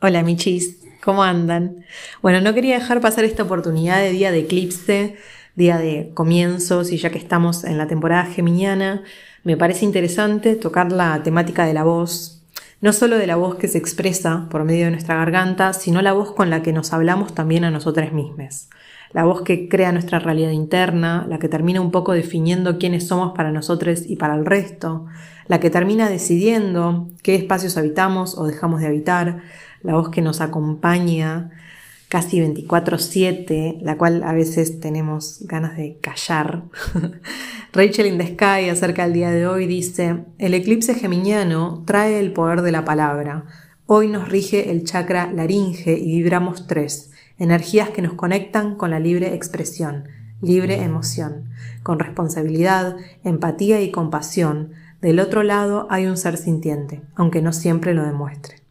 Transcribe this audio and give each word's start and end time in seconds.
Hola 0.00 0.22
Michis, 0.22 0.76
¿cómo 1.02 1.24
andan? 1.24 1.84
Bueno, 2.22 2.40
no 2.40 2.54
quería 2.54 2.78
dejar 2.78 3.00
pasar 3.00 3.24
esta 3.24 3.42
oportunidad 3.42 3.98
de 3.98 4.12
día 4.12 4.30
de 4.30 4.38
eclipse, 4.38 5.16
día 5.56 5.76
de 5.76 6.12
comienzos, 6.14 6.92
y 6.92 6.98
ya 6.98 7.10
que 7.10 7.18
estamos 7.18 7.64
en 7.64 7.78
la 7.78 7.88
temporada 7.88 8.26
geminiana, 8.26 9.02
me 9.42 9.56
parece 9.56 9.84
interesante 9.84 10.54
tocar 10.54 10.92
la 10.92 11.20
temática 11.24 11.66
de 11.66 11.74
la 11.74 11.82
voz, 11.82 12.44
no 12.80 12.92
solo 12.92 13.18
de 13.18 13.26
la 13.26 13.34
voz 13.34 13.56
que 13.56 13.66
se 13.66 13.78
expresa 13.78 14.46
por 14.52 14.62
medio 14.62 14.84
de 14.84 14.92
nuestra 14.92 15.16
garganta, 15.16 15.72
sino 15.72 16.00
la 16.00 16.12
voz 16.12 16.32
con 16.32 16.48
la 16.48 16.62
que 16.62 16.72
nos 16.72 16.92
hablamos 16.92 17.34
también 17.34 17.64
a 17.64 17.72
nosotras 17.72 18.12
mismas. 18.12 18.68
La 19.12 19.24
voz 19.24 19.42
que 19.42 19.68
crea 19.68 19.90
nuestra 19.90 20.20
realidad 20.20 20.50
interna, 20.50 21.26
la 21.28 21.40
que 21.40 21.48
termina 21.48 21.80
un 21.80 21.90
poco 21.90 22.12
definiendo 22.12 22.78
quiénes 22.78 23.08
somos 23.08 23.34
para 23.34 23.50
nosotros 23.50 24.02
y 24.06 24.14
para 24.14 24.36
el 24.36 24.46
resto, 24.46 25.06
la 25.48 25.58
que 25.58 25.70
termina 25.70 26.08
decidiendo 26.08 27.08
qué 27.22 27.34
espacios 27.34 27.76
habitamos 27.76 28.36
o 28.36 28.46
dejamos 28.46 28.80
de 28.80 28.86
habitar, 28.86 29.42
la 29.82 29.94
voz 29.94 30.10
que 30.10 30.22
nos 30.22 30.40
acompaña 30.40 31.50
casi 32.08 32.40
24/7, 32.40 33.78
la 33.82 33.96
cual 33.96 34.22
a 34.22 34.32
veces 34.32 34.80
tenemos 34.80 35.40
ganas 35.42 35.76
de 35.76 35.98
callar. 36.00 36.64
Rachel 37.72 38.06
in 38.06 38.18
the 38.18 38.26
Sky 38.26 38.70
acerca 38.70 39.04
del 39.04 39.12
día 39.12 39.30
de 39.30 39.46
hoy 39.46 39.66
dice, 39.66 40.24
el 40.38 40.54
eclipse 40.54 40.94
geminiano 40.94 41.84
trae 41.86 42.18
el 42.18 42.32
poder 42.32 42.62
de 42.62 42.72
la 42.72 42.84
palabra. 42.84 43.44
Hoy 43.86 44.08
nos 44.08 44.28
rige 44.28 44.70
el 44.70 44.84
chakra 44.84 45.30
laringe 45.32 45.92
y 45.98 46.16
vibramos 46.16 46.66
tres, 46.66 47.10
energías 47.38 47.90
que 47.90 48.02
nos 48.02 48.14
conectan 48.14 48.76
con 48.76 48.90
la 48.90 49.00
libre 49.00 49.34
expresión, 49.34 50.04
libre 50.40 50.82
emoción, 50.82 51.50
con 51.82 51.98
responsabilidad, 51.98 52.96
empatía 53.24 53.80
y 53.80 53.90
compasión. 53.90 54.72
Del 55.00 55.20
otro 55.20 55.42
lado 55.42 55.86
hay 55.90 56.06
un 56.06 56.16
ser 56.16 56.36
sintiente, 56.36 57.02
aunque 57.14 57.42
no 57.42 57.52
siempre 57.52 57.94
lo 57.94 58.04
demuestre. 58.04 58.67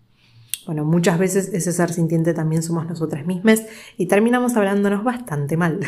Bueno, 0.67 0.84
muchas 0.84 1.17
veces 1.17 1.49
ese 1.53 1.71
ser 1.71 1.94
sintiente 1.94 2.34
también 2.34 2.62
somos 2.62 2.85
nosotras 2.85 3.26
mismas 3.26 3.66
y 3.98 4.07
terminamos 4.07 4.57
hablándonos 4.57 5.01
bastante 5.05 5.55
mal. 5.55 5.79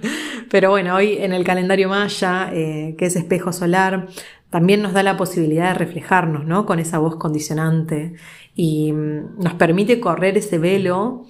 Pero 0.50 0.68
bueno, 0.68 0.94
hoy 0.94 1.14
en 1.14 1.32
el 1.32 1.44
calendario 1.44 1.88
maya, 1.88 2.50
eh, 2.52 2.94
que 2.98 3.06
es 3.06 3.16
espejo 3.16 3.54
solar, 3.54 4.06
también 4.50 4.82
nos 4.82 4.92
da 4.92 5.02
la 5.02 5.16
posibilidad 5.16 5.72
de 5.72 5.78
reflejarnos, 5.78 6.44
¿no? 6.44 6.66
Con 6.66 6.78
esa 6.78 6.98
voz 6.98 7.16
condicionante 7.16 8.16
y 8.54 8.92
mm, 8.92 9.38
nos 9.38 9.54
permite 9.54 9.98
correr 9.98 10.36
ese 10.36 10.58
velo 10.58 11.24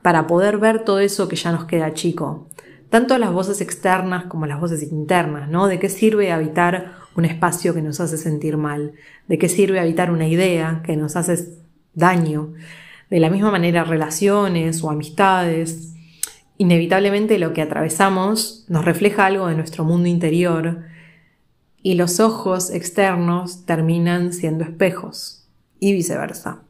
para 0.00 0.28
poder 0.28 0.58
ver 0.58 0.84
todo 0.84 1.00
eso 1.00 1.26
que 1.26 1.34
ya 1.34 1.50
nos 1.50 1.64
queda 1.64 1.94
chico. 1.94 2.46
Tanto 2.90 3.18
las 3.18 3.32
voces 3.32 3.60
externas 3.60 4.26
como 4.26 4.46
las 4.46 4.60
voces 4.60 4.84
internas, 4.84 5.48
¿no? 5.48 5.66
¿De 5.66 5.80
qué 5.80 5.88
sirve 5.88 6.30
habitar 6.30 6.92
un 7.16 7.24
espacio 7.24 7.74
que 7.74 7.82
nos 7.82 7.98
hace 7.98 8.18
sentir 8.18 8.56
mal? 8.56 8.92
¿De 9.26 9.36
qué 9.36 9.48
sirve 9.48 9.80
habitar 9.80 10.12
una 10.12 10.28
idea 10.28 10.80
que 10.84 10.96
nos 10.96 11.16
hace 11.16 11.63
daño. 11.94 12.54
De 13.10 13.20
la 13.20 13.30
misma 13.30 13.50
manera, 13.50 13.84
relaciones 13.84 14.82
o 14.82 14.90
amistades. 14.90 15.94
Inevitablemente 16.56 17.38
lo 17.38 17.52
que 17.52 17.62
atravesamos 17.62 18.64
nos 18.68 18.84
refleja 18.84 19.26
algo 19.26 19.48
de 19.48 19.54
nuestro 19.54 19.84
mundo 19.84 20.08
interior 20.08 20.82
y 21.82 21.94
los 21.94 22.18
ojos 22.20 22.70
externos 22.70 23.66
terminan 23.66 24.32
siendo 24.32 24.64
espejos 24.64 25.46
y 25.80 25.92
viceversa. 25.92 26.62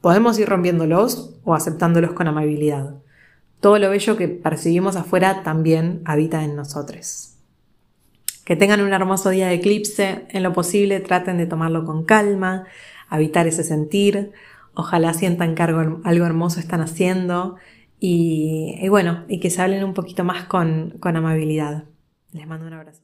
Podemos 0.00 0.38
ir 0.38 0.48
rompiéndolos 0.48 1.34
o 1.44 1.54
aceptándolos 1.54 2.12
con 2.12 2.28
amabilidad. 2.28 2.94
Todo 3.60 3.78
lo 3.78 3.90
bello 3.90 4.16
que 4.16 4.28
percibimos 4.28 4.94
afuera 4.96 5.42
también 5.42 6.02
habita 6.04 6.44
en 6.44 6.54
nosotros. 6.54 7.34
Que 8.44 8.56
tengan 8.56 8.80
un 8.80 8.92
hermoso 8.92 9.30
día 9.30 9.48
de 9.48 9.54
eclipse, 9.54 10.26
en 10.28 10.42
lo 10.42 10.52
posible 10.52 11.00
traten 11.00 11.38
de 11.38 11.46
tomarlo 11.46 11.84
con 11.84 12.04
calma, 12.04 12.66
habitar 13.08 13.46
ese 13.46 13.64
sentir, 13.64 14.32
Ojalá 14.80 15.12
sientan 15.12 15.56
que 15.56 15.62
algo, 15.64 16.24
hermoso 16.24 16.60
están 16.60 16.80
haciendo 16.80 17.56
y, 17.98 18.88
bueno, 18.88 19.24
y 19.26 19.40
que 19.40 19.50
se 19.50 19.60
hablen 19.60 19.82
un 19.82 19.92
poquito 19.92 20.22
más 20.22 20.44
con, 20.44 20.94
con 21.00 21.16
amabilidad. 21.16 21.86
Les 22.32 22.46
mando 22.46 22.64
un 22.68 22.74
abrazo. 22.74 22.96